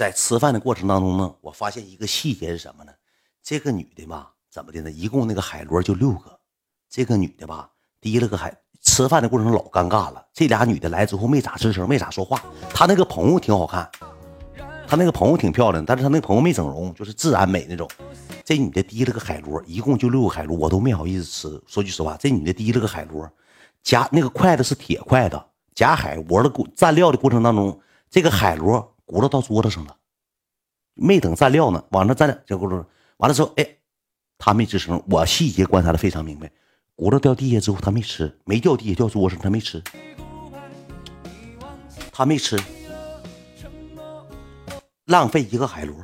[0.00, 2.92] 在吃饭的过程当中呢，我发现一个细节是什么呢？
[3.42, 4.90] 这个女的吧，怎么的呢？
[4.90, 6.40] 一共那个海螺就六个，
[6.88, 7.68] 这个女的吧，
[8.00, 8.56] 提了个海。
[8.80, 12.42] 吃饭的过程老尴尬了，这俩女的来之后没咋吱声，没咋说话。
[12.72, 13.90] 她那个朋友挺好看，
[14.88, 17.86] 她那个朋友挺漂亮，但是她那个朋友没整容，就是自然美那种。
[18.42, 21.62] 这女的提了个海螺，一共就六个海螺，我都没好意思吃。
[21.66, 23.30] 说句实话，这女的提了个海螺，
[23.82, 25.38] 夹那个筷子是铁筷子，
[25.74, 27.78] 夹海螺的蘸料的过程当中，
[28.08, 29.96] 这个海螺轱辘到桌子上了，
[30.94, 32.84] 没等蘸料呢，往那蘸这轱辘，
[33.16, 33.66] 完了之后，哎，
[34.38, 35.02] 他没吱声。
[35.10, 36.50] 我细节观察的非常明白。
[36.96, 39.82] 轱辘掉地下之后，他没吃，没掉地下，掉桌上，他没吃，
[42.12, 42.56] 他没吃，
[45.06, 45.96] 浪费一个海螺。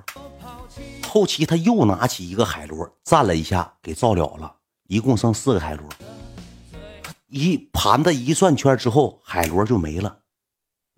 [1.08, 4.52] 后期他又拿起一个海螺蘸了一下，给照了了，
[4.88, 5.88] 一共剩四个海螺。
[7.28, 10.18] 一盘子一转圈之后，海螺就没了。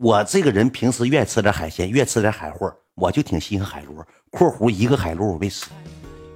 [0.01, 4.07] 我这个人平时愿吃点海鲜，愿吃点海货，我就挺稀罕海螺。
[4.31, 5.67] 括弧一个海螺我没吃，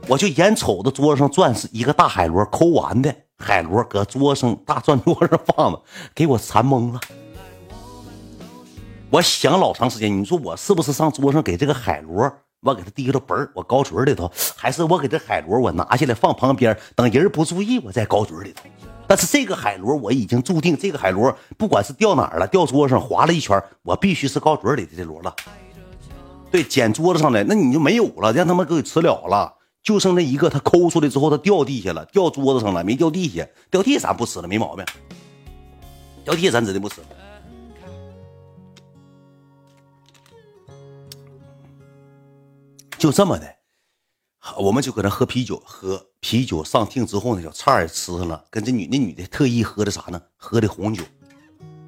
[0.09, 3.15] 我就眼瞅着桌上转是一个大海螺，抠完的。
[3.39, 5.81] 海螺搁桌上大转桌上放着，
[6.13, 7.01] 给我馋懵了。
[9.11, 12.33] 我想老长时间，你说我是不是上桌上给这个海螺，
[12.63, 18.65] 我给它提了本儿，我高嘴里头，还是我给这海螺我拿下来放旁边，等人不注意，我再高嘴里头。
[19.13, 25.37] 但是这个海螺我已经注定，这个海螺不管是掉哪儿了，掉桌上划了一圈，我必须是高嘴里的这螺了。
[26.51, 29.53] 对，捡桌子上的，那你就没有了，让他们给吃了了。
[29.83, 34.83] 就剩那一个，他抠出来之后，他掉地下了，掉桌子上了，没掉地下，掉地下咱不吃了，没毛病。
[36.25, 37.03] 掉地咱指定不吃。
[42.97, 43.47] 就这么的，
[44.59, 50.21] 我们就搁那喝啤酒，喝啤酒上厅之后呢，小菜也吃上了，跟这女那女的特意喝的啥呢？
[50.37, 51.05] 喝的红酒，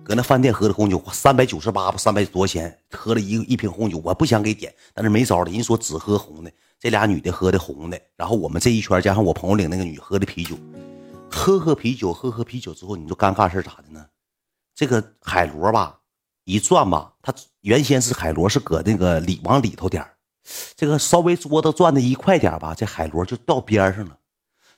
[0.05, 6.53] 搁那饭店喝的红酒，三百九十八不三百多钱，喝了一一瓶红酒，我不想给点，但是没招了，人说只喝红的。
[6.79, 10.57] 这俩女的喝的红的，然后我们这一圈加上我朋友领那个女喝的啤酒，
[11.31, 14.07] 喝喝啤酒，喝喝啤酒之后，你说尴尬事咋的呢？
[14.77, 15.99] 这个海螺吧，
[16.45, 20.07] 一转吧，它原先是海螺是搁那个里往里头点
[20.77, 24.19] 这个稍微桌子转的一快点吧，这海螺就到边上了，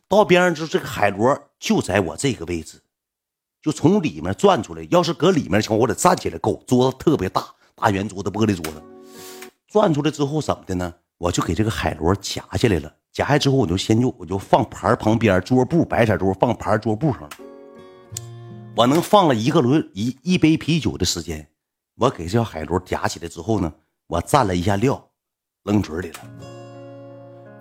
[0.09, 2.81] 到边上之后，这个海螺就在我这个位置，
[3.61, 4.87] 就从里面转出来。
[4.91, 8.83] 要是搁里面的情况，我得站起来够，桌子特别大，大圆桌子，玻璃桌子，
[9.67, 10.95] 转出来之后怎么的呢？
[11.19, 17.31] 我就给这个海螺夹下来了，夹下之后我就先就我就放盘旁边桌布白色桌放盘桌布上了。
[18.77, 21.49] 我能放了一个轮一一杯啤酒的时间，
[21.97, 23.73] 我给这小海螺夹起来之后呢，
[24.07, 25.06] 我蘸了一下料，
[25.67, 26.21] 扔嘴里了。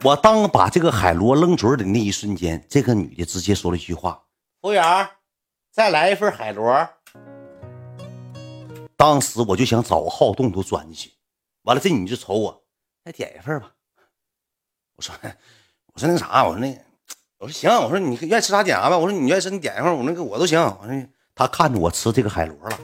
[0.03, 4.23] 我当把这个海螺扔嘴里的那一瞬间，这个女的直接说了一句话
[4.61, 5.09] ：“服务员，
[5.71, 6.87] 再来一份海螺。”
[8.95, 11.11] 当时我就想找个好洞都钻进去，
[11.63, 12.63] 完了这女就瞅我。
[13.03, 13.71] 再点一份吧，
[14.95, 15.13] 我说，
[15.93, 16.67] 我说那啥，我说那，
[17.39, 20.59] 我说行，我说你愿意吃啥点啥吧，我说你愿意吃你点一份，我那个我都行。
[20.59, 22.79] 我说他看着我吃这个海螺了，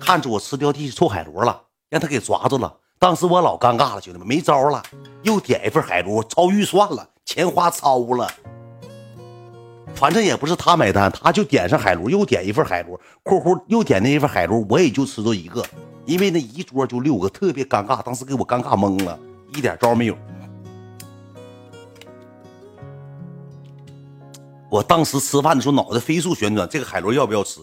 [0.00, 2.79] 看着我吃掉地下臭海螺了，让他给抓住了。
[3.00, 4.82] 当时我老尴尬了，兄弟们没招了，
[5.22, 8.30] 又点一份海螺，超预算了，钱花超了。
[9.94, 15.64] 反正也不是他买单，他就点上海螺，又点一份海螺（括弧又点那一份海螺），我也就吃着一个。
[16.04, 19.18] 因为那一桌就六个，特别尴尬，当时给我尴尬懵了，
[19.56, 20.14] 一点招没有。
[24.70, 27.62] 我当时吃饭的时候脑袋飞速旋转，这个海螺要不要吃？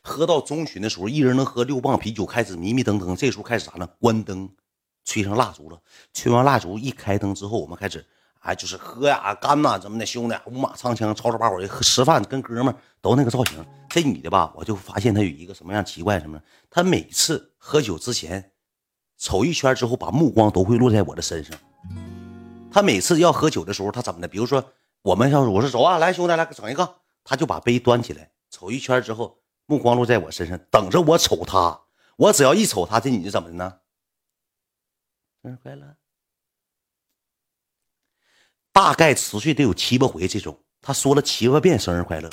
[0.00, 3.14] 喝到中旬的时候，一人能喝六磅啤酒，开始迷迷瞪瞪。
[3.14, 3.86] 这时候开始啥呢？
[4.00, 4.48] 关灯，
[5.08, 5.80] 吹上蜡烛了。
[6.12, 8.04] 吹完蜡烛一开灯之后，我们开始。
[8.40, 13.62] 哎，就是喝呀、干呐，怎么的，兄弟，五马长枪，吵吵把火的吃饭，跟哥们都那个造型。
[13.90, 16.40] 这女的吧，我就发现她有一个什么样奇怪什么？
[16.70, 18.52] 她每次喝酒之前，
[19.18, 21.58] 瞅一圈之后，把目光都会落在我的身上。
[22.70, 24.28] 她每次要喝酒的时候，她怎么的？
[24.28, 24.64] 比如说，
[25.02, 26.88] 我们要是我说走啊，来兄弟，来整一个，
[27.24, 31.80] 她就把杯端起来，瞅一圈之后，目光落在我身上，等着我瞅她。
[32.16, 33.74] 我只要一瞅她，这女的怎么的呢？
[35.42, 35.96] 生日快乐。
[38.72, 42.30] 大概持续得有七八回，这种他说了七八遍生日快乐，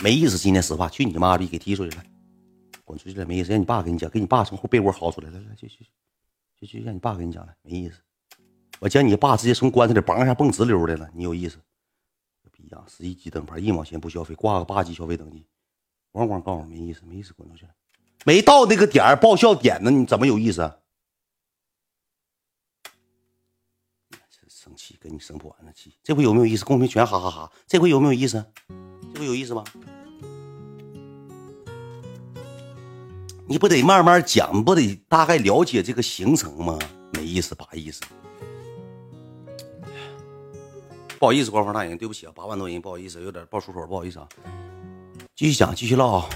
[0.00, 0.38] 没意思。
[0.38, 2.04] 今天实话，去你妈逼，给踢出去了，
[2.84, 3.50] 滚出去了，没意思。
[3.50, 5.86] 让你爸给你讲，给你爸从后被窝薅出来，来来去去
[6.58, 8.00] 去去，让你爸给你讲来，没意思。
[8.80, 11.58] 我将你爸直接从棺材里绑一下蹦直溜来了，你有意思。
[12.50, 15.46] 逼样，十一级灯牌一毛钱不消费，挂个八级消费等级，
[16.12, 17.66] 咣咣告诉我没意思，没意思，滚出去。
[18.24, 20.78] 没到那个点报销点呢，你怎么有意思？
[24.60, 25.94] 生气，跟你生不完的气。
[26.02, 26.64] 这回有没有意思？
[26.64, 27.52] 公屏全哈哈哈。
[27.66, 28.44] 这回有没有意思？
[29.14, 29.62] 这回有意思吗？
[33.46, 36.76] 你不得慢慢讲，不得大概了解这个行程吗？
[37.12, 38.02] 没意思，不好意思，
[41.18, 44.28] 不好意思，官方大人，对不起啊，八万多人，不好意思，有点爆粗口，不好意思啊。
[45.36, 46.28] 继续讲，继续唠，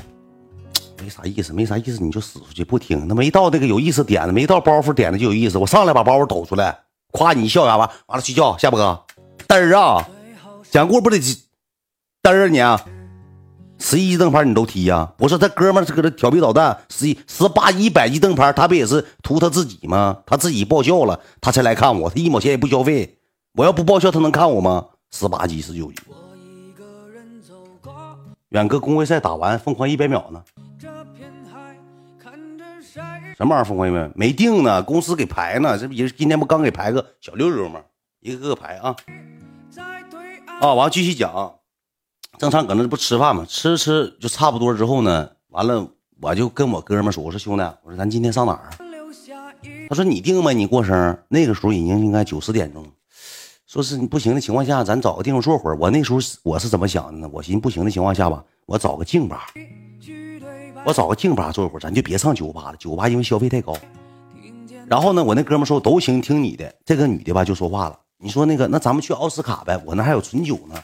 [1.02, 5.58] 没啥意思，没啥意思，你就使出去不听，那没到那个有意思点的，没到包袱点的就有意思。
[5.58, 6.81] 我上来把包袱抖出来，
[7.12, 8.80] 夸你一笑，啥吧，完了睡觉，下播，
[9.46, 10.08] 嘚儿啊，
[10.70, 11.38] 讲故事不得嘚
[12.24, 12.92] 儿啊你。
[13.78, 15.12] 十一级灯牌你都踢呀？
[15.18, 16.84] 不是他哥们是搁这调皮捣蛋。
[16.88, 20.18] 十一十八一百级灯牌，他不也是图他自己吗？
[20.24, 22.08] 他自己报销了，他才来看我。
[22.08, 23.18] 他一毛钱也不消费。
[23.54, 24.86] 我要不报销，他能看我吗？
[25.10, 26.00] 十八级十九级。
[28.50, 30.40] 远哥公会赛打完，疯狂一百秒呢。
[33.36, 33.64] 什么玩意儿？
[33.64, 35.78] 疯狂一百秒没定呢，公司给排呢。
[35.78, 37.80] 这不也今天不刚给排个小六六吗？
[38.20, 38.94] 一个个排啊。
[40.60, 41.54] 啊，完了继续讲。
[42.38, 43.44] 正常搁那不吃饭吗？
[43.48, 45.88] 吃吃就差不多之后呢，完了
[46.20, 48.70] 我就跟我哥们说：“我说兄弟，我说咱今天上哪儿？”
[49.88, 52.84] 他说：“你定吧，你过生。”那个时候已经应该九十点钟，
[53.66, 55.76] 说是你不行的情况下，咱找个地方坐会儿。
[55.76, 57.30] 我那时候我是怎么想的呢？
[57.32, 59.48] 我寻思不行的情况下吧，我找个静吧，
[60.84, 63.76] 我找个静吧坐一会儿，咱就别上酒吧了，酒吧因为消费太高。
[64.88, 66.74] 然后呢，我那哥们说都行，听你的。
[66.84, 70.82] 这个女的吧就说话了：“你说那个，那咱们去奥斯卡呗，我那还有纯酒呢。”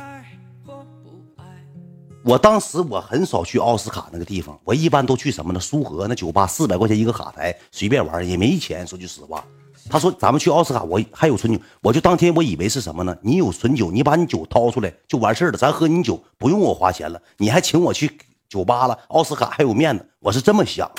[2.24, 5.58] 我当时我很少去奥斯卡那个地方，我一般都去什么呢？
[5.58, 8.86] 苏荷那酒吧，四百块钱一个卡台，随便玩也没钱。
[8.86, 9.44] 说句实话，
[9.90, 13.16] 他说咱们去奥斯卡，我还有纯酒，我就当天我以为是什么呢？
[13.20, 18.16] 你有纯酒，你把你酒掏出来就完事儿了，咱喝你酒不用我花钱了，你还请我去
[18.48, 20.90] 酒吧了，奥斯卡还有面子，我是这么想。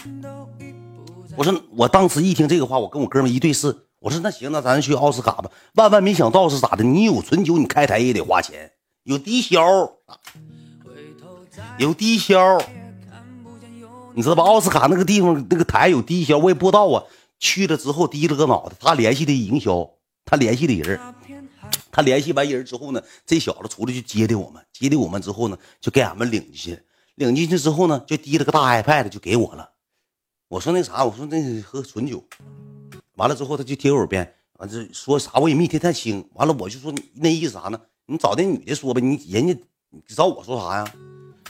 [1.36, 5.50] 我说我当时一听这个话，我跟我哥们一对视，我说那行，那咱去奥斯卡吧。
[5.76, 6.84] 万万没想到是咋的？
[6.84, 8.72] 你有纯酒，你开台也得花钱，
[9.04, 9.62] 有低消。
[11.78, 12.58] 有低消，
[14.14, 14.44] 你知道吧？
[14.44, 17.04] 奥斯卡那个地方那个台有低消，我也不知道啊。
[17.38, 19.90] 去了之后低了个脑袋，他联系的营销，
[20.26, 21.00] 他联系的人，
[21.92, 26.80] 他联系完人之后呢，这小子出来就接的我们，接的我们之后呢，就给俺们领进去，
[27.20, 29.72] 领进去之后呢，就提了个大 iPad 就给我了。
[30.48, 32.24] 我说那啥，我说那喝纯酒，
[33.18, 36.26] 完了之后他就贴我耳边，完这说啥我也没听太清。
[36.36, 37.80] 完了我就说那意思啥呢？
[38.06, 39.54] 你找那女的说呗，你人家
[39.90, 40.94] 你找我说啥呀？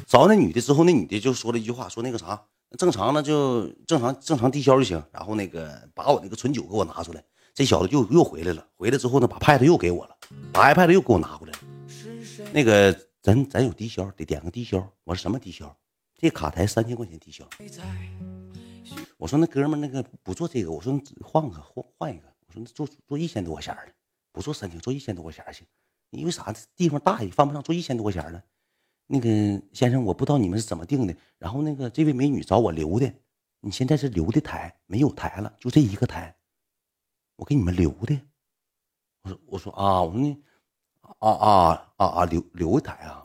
[0.07, 2.41] 找那女的之后，那女的就说了一句话，说那个啥，
[2.75, 5.01] 正常呢就正常正常低消就行。
[5.11, 7.23] 然后那个把我那个纯酒给我拿出来，
[7.53, 8.65] 这小子又又回来了。
[8.75, 10.15] 回来之后呢，把 iPad 又给我了，
[10.51, 11.59] 把 iPad 又给我拿回来了。
[12.51, 12.91] 那个
[13.29, 14.79] 咱咱有低消，得点个低消。
[15.03, 15.77] 我说什么低消？
[16.15, 17.47] 这卡台三千块钱低消。
[19.17, 22.25] 我说那哥们那个不做这个，我说换个换换一个。
[22.47, 23.93] 我说那做做一千多块钱的，
[24.31, 25.63] 不做三千，做一千多块钱行。
[26.09, 26.51] 因为啥？
[26.75, 28.43] 地方大也犯不上做一千多块钱的。
[29.05, 29.27] 那个
[29.73, 31.15] 先生，我不知道你们是怎么定的。
[31.37, 33.13] 然后那个这位美女找我留的，
[33.59, 36.35] 你现在是留的台，没有台了，就这一个台，
[37.35, 38.19] 我给你们留的。
[39.21, 40.35] 我说我说啊，我说那
[41.17, 43.21] 啊啊啊啊留留一台啊。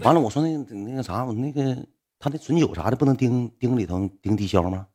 [0.00, 1.74] 完了，我说那那个啥，我那个
[2.18, 4.86] 他那纯酒啥的不能盯盯里头盯低消吗？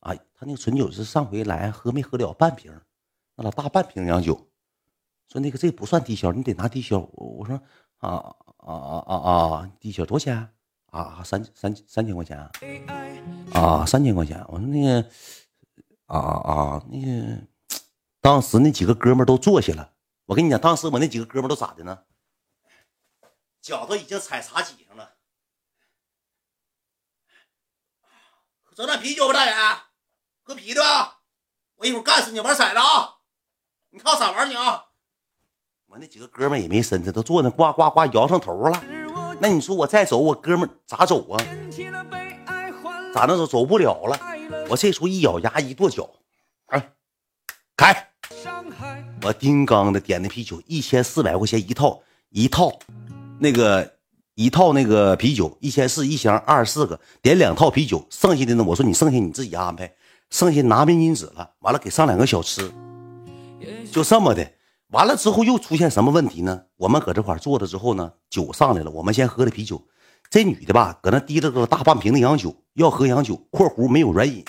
[0.00, 2.72] 啊，他那个纯酒是上回来喝没喝了半瓶，
[3.36, 4.48] 那老大半瓶洋酒。
[5.28, 7.00] 说那个这不算低消，你得拿低消。
[7.12, 7.60] 我说
[7.98, 8.10] 啊
[8.58, 10.48] 啊啊啊啊，低消多少钱？
[10.90, 12.50] 啊三三三千块钱啊？
[13.52, 14.38] 啊三千块钱。
[14.48, 15.08] 我说那个
[16.06, 17.38] 啊啊啊那个，
[18.24, 19.92] 当时那几个哥们都坐下了。
[20.24, 22.04] 我跟你讲，当时我那几个哥们都咋的呢？
[23.60, 25.16] 脚都已经踩茶几上了。
[28.74, 29.52] 整点啤酒吧，大爷，
[30.42, 31.20] 喝啤的吧。
[31.74, 33.16] 我一会儿干死你，玩骰子啊！
[33.90, 34.86] 你看我咋玩你啊！
[35.88, 38.82] 我那几个哥们也没身子，都坐那呱呱呱摇上头了。
[39.38, 41.44] 那你说我再走，我哥们咋走啊？
[43.12, 43.46] 咋能走？
[43.46, 44.18] 走不了了。
[44.70, 46.08] 我这时候一咬牙一跺脚，
[49.24, 52.70] 我叮当的点的啤酒，一千四百块钱一套，一套
[53.38, 53.94] 那个
[54.34, 59.90] 一套那个啤酒一千四一箱，二十四个，点两套啤酒，剩下的呢，我说你剩下你自己安排，
[60.28, 62.70] 剩下拿面巾纸了，完了给上两个小吃，
[63.90, 64.46] 就这么的。
[64.90, 66.64] 完了之后又出现什么问题呢？
[66.76, 69.82] 我们搁这块坐着之后呢，酒上来了，我们先喝的啤酒。
[70.28, 74.44] 这女的吧，搁那提了个大半瓶的洋酒，要喝洋酒（括弧没有软饮）。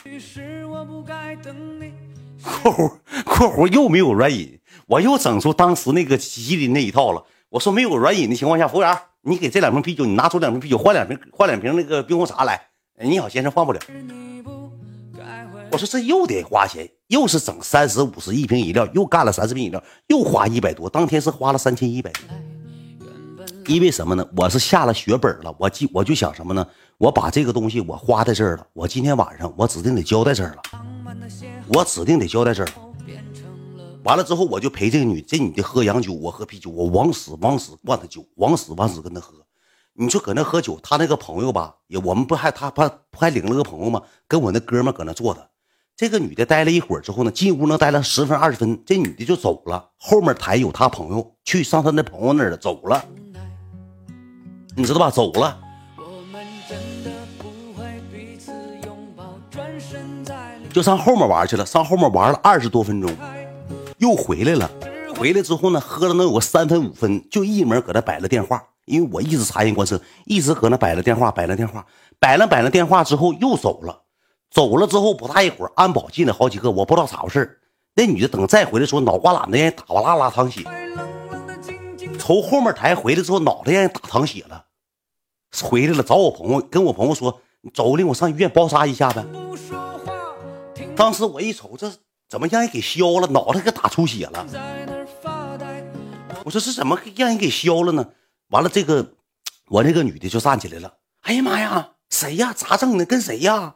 [2.44, 2.92] 括弧
[3.24, 7.24] 括弧又没有软饮，我又整出当时那个吉林那一套了。
[7.50, 12.60] 我说没有软饮的情况下，服务员，你给这两瓶啤酒，你拿出两瓶啤酒，换两瓶换两瓶那个冰红茶来。
[13.02, 13.80] 你好，先生，换不了。
[15.72, 20.90] 我说这又得花钱，又是整三十五十一瓶饮料，又干了三十瓶饮料，又花一百多。
[20.90, 22.22] 当天是花了三千一百多。
[23.68, 24.28] 因为什么呢？
[24.38, 26.66] 我是下了血本了，我记我就想什么呢？
[26.98, 30.62] 我把这个东西我花在这儿了，我今天晚上我指定得交代这儿了，
[31.68, 32.70] 我指定得交代这儿。
[34.06, 39.34] 完了之后，我就陪这个女，这女的喝洋酒，我喝啤酒，我往死往死灌她酒，往死往死跟她喝。
[39.94, 42.84] 你说搁那喝酒，他那个朋友吧，也我们不还他不
[43.18, 44.00] 还领了个朋友吗？
[44.28, 45.50] 跟我那哥们搁那坐着。
[45.96, 49.90] 这个女的待了一会儿之后呢，进屋能待了十分二十分，这女的就走了。
[49.98, 53.04] 后面台有她朋友去上她那朋友那儿了，走了。
[54.76, 55.10] 你知道吧？
[55.10, 55.60] 走了。
[60.72, 63.10] 就上后面玩去了，上后面玩了二十多分钟。
[64.06, 64.70] 又回来了，
[65.18, 71.84] 回来之后呢，喝了能有个三分五分，就一门搁那摆了电话，因为我一直察言观色，一直搁那摆了电话，摆了电话，
[72.20, 74.04] 摆了摆了电话之后又走了，
[74.52, 77.62] 走了之后不大一会儿，安保进来好几个，我不知道咋回事
[77.96, 80.62] 那女的等再回来时候，脑瓜懒子让人打哇啦啦淌血，
[82.20, 84.66] 从后面抬回来之后，脑袋让人打淌血了，
[85.64, 89.26] 回来了找我朋友，跟我朋友说，你走，领我上医院包扎一下呗。
[90.96, 91.92] 当时我一瞅这。
[92.36, 93.28] 怎么让人给削了？
[93.28, 94.46] 脑袋给打出血了。
[96.44, 98.06] 我说是怎么让人给削了呢？
[98.50, 99.14] 完了，这个
[99.70, 100.96] 我那个女的就站起来了。
[101.22, 102.52] 哎呀妈呀，谁呀？
[102.54, 103.06] 咋整的？
[103.06, 103.76] 跟谁呀？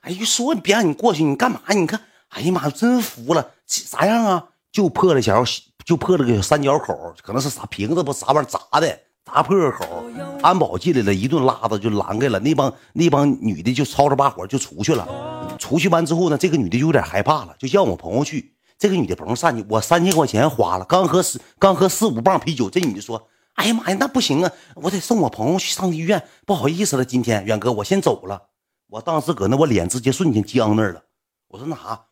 [0.00, 1.60] 哎呀，说你别让你过去，你干嘛？
[1.68, 3.52] 你看，哎呀妈，真服了。
[3.64, 4.48] 咋样啊？
[4.72, 5.44] 就破了条，
[5.84, 10.04] 就破了个三角口，可能是啥瓶子不啥玩意砸的，砸破口。
[10.42, 15.56] 安保进来了一顿拉子就拦开了，那帮那帮女的就吵吵把火就出去了。
[15.58, 18.54] 出去完之后呢，这个女的就有点害怕了，就叫我朋友去。
[18.76, 22.68] 这个女的朋友上去，我三千块钱花了，刚喝四刚喝四五磅啤酒。
[22.68, 28.48] 这女的说：“哎呀妈呀，那不行啊，我得送我朋友去上医院，不好意思了，今天远哥，我先走了。”
[28.90, 31.02] 我当时搁那，我脸直接瞬间僵那儿了。
[31.48, 32.06] 我说那啥，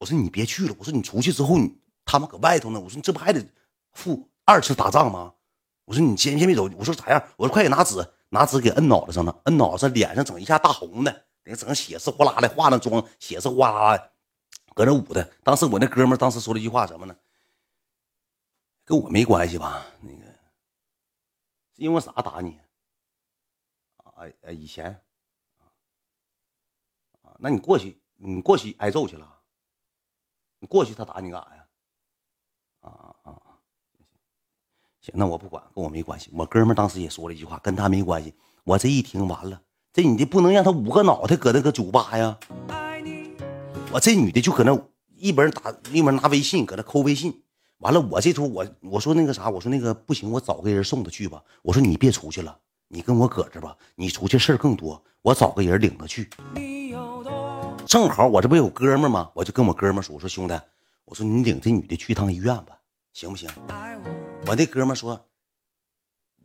[0.00, 1.72] 我说你别去了，我说你出去之后，你
[2.04, 3.42] 他们搁外头呢，我说你这不还得
[3.92, 5.32] 付二次打仗吗？
[5.86, 7.28] 我说你先先别走，我说咋样？
[7.36, 11.26] 我说快点拿纸，拿纸给摁脑袋上了，摁脑袋上，脸上整一下大红的。
[11.44, 14.12] 那整血丝呼啦的，化那妆，血丝呼啦的，
[14.74, 15.24] 搁那捂的。
[15.44, 17.16] 当时我那哥们当时说了一句话，什么呢？
[18.84, 19.86] 跟我没关系吧？
[20.00, 20.24] 那个
[21.74, 22.58] 是因为啥打你？
[23.98, 24.50] 啊啊！
[24.50, 25.00] 以前
[27.22, 29.40] 啊，那你过去，你过去挨揍去了？
[30.58, 31.68] 你过去他打你干啥呀？
[32.80, 33.45] 啊啊啊！
[35.06, 36.30] 行，那我不管，跟我没关系。
[36.34, 38.34] 我哥们当时也说了一句话，跟他没关系。
[38.64, 39.60] 我这一听完了。
[39.92, 42.36] 这女的不能让他捂个脑袋搁那个酒吧呀！
[43.92, 44.76] 我这女的就搁那
[45.16, 47.40] 一边打一边拿微信搁那扣微信。
[47.78, 51.40] 完了，我这头我我说那个啥，我说那个不行，我找个人送她去吧。
[51.62, 52.58] 我说你别出去了，
[52.88, 53.76] 你跟我搁这吧。
[53.94, 56.28] 你出去事儿更多，我找个人领她去。
[57.86, 59.30] 正好我这不有哥们吗？
[59.34, 60.60] 我就跟我哥们说，我说兄弟，
[61.04, 62.76] 我说你领这女的去趟医院吧，
[63.12, 63.48] 行不行？
[64.46, 65.28] 我那哥们说。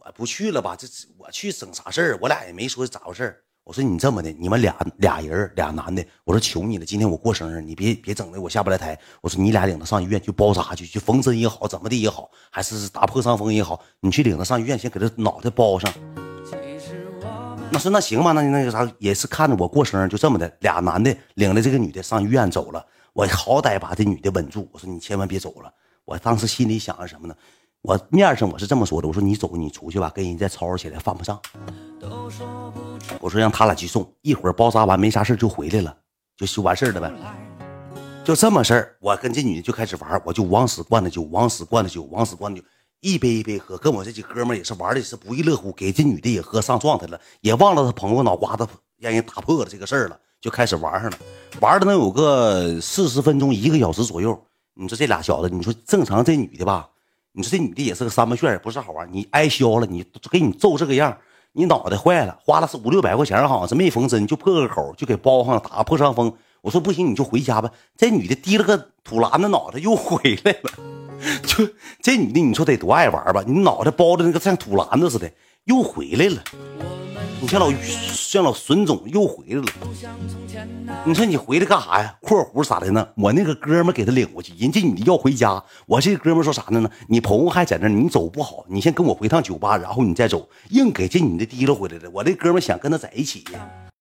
[0.04, 0.76] 我不去了吧？
[0.76, 2.20] 这我去整啥事儿？
[2.20, 3.44] 我俩也没说咋回事儿。
[3.64, 9.00] 我说你这么的，你们俩俩人俩男的，我说求你了，今天我过生日，你别别整的我下不来台。
[9.22, 15.94] 我说你俩领他上医院去包扎去，去缝针也好，怎么的也好，还是打破伤风也好，你去领他上医院，先给他脑袋包上。
[17.72, 22.84] 那说那行吧，那那个啥也是看着我过生日，就这么的，俩男的领着这个女的上医院走了。
[23.14, 24.68] 我好歹把这女的稳住。
[24.72, 25.72] 我说你千万别走了。
[26.04, 27.36] 我当时心里想着什么呢？
[27.84, 31.42] 我面上我是这么说的，我说你走，你出去吧，跟人再吵吵起来犯不上。
[33.20, 35.98] 我说让他俩去送，一会儿包扎完没啥事就回来了，
[36.38, 37.12] 就就完事了呗。
[38.24, 42.68] 就这么事儿，我跟这女的就开始玩，我就往死灌的酒，往死灌的酒，往死灌的酒，
[43.00, 43.76] 一杯一杯喝。
[43.80, 48.68] 跟我这几哥们也是玩的是不亦乐乎，给这女的也喝上状态了，也忘了他朋友脑瓜子
[49.00, 51.18] 让人打破了这个事儿了，就开始玩上了，
[51.60, 54.40] 玩的能有个四十分钟，一个小时左右。
[54.76, 56.88] 你说这俩小子，你说正常这女的吧？
[57.34, 59.08] 你说这女的也是个三八炫，也不是好玩。
[59.12, 61.18] 你挨削了，你给你揍这个样，
[61.54, 66.34] 你脑袋坏了，花了五六百块钱，好像是没缝针，就破个口，就给包上了，打个破伤风。
[66.62, 67.72] 我说不行，你就回家吧。
[67.98, 70.72] 这女的提了个土篮子脑袋又回来了，
[71.44, 71.68] 就
[72.02, 73.44] 这女的，你说得多爱玩吧？
[73.48, 75.32] 你脑袋包的那个像土篮子似的，
[75.64, 76.44] 又回来了。
[77.42, 79.66] 你像老像老孙总又回来了，
[81.04, 82.16] 你说你回来干啥呀？
[82.22, 83.08] 括弧啥的呢？
[83.16, 86.90] 我那个哥们给他领过去，人家你要回家，我这哥们说啥的呢？
[87.08, 92.08] 你朋友还在那，你走不好，你先跟我回趟酒吧，然后你再走，硬给这女的提溜回来了。
[92.14, 93.44] 我这哥们想跟他在一起。